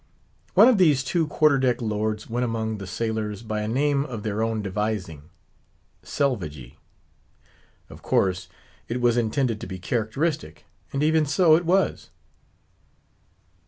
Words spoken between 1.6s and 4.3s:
lords went among the sailors by a name of